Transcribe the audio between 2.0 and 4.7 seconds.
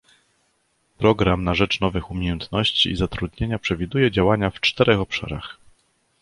umiejętności i zatrudnienia przewiduje działania w